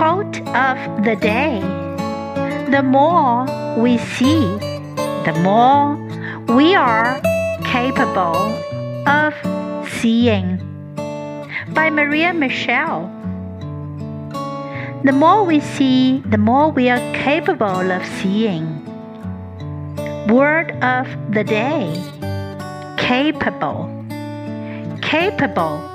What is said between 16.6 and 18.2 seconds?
we are capable of